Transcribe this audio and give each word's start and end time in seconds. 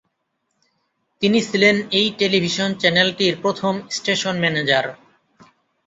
তিনি 1.21 1.39
ছিলেন 1.49 1.75
এই 1.91 2.07
টেলিভিশন 2.19 2.69
চ্যানেলটির 2.81 3.35
প্রথম 3.43 3.73
স্টেশন 3.97 4.35
ম্যানেজার। 4.43 4.85